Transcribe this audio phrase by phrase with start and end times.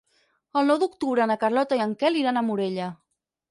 [0.61, 2.91] El nou d'octubre na Carlota i en Quel iran a Morella.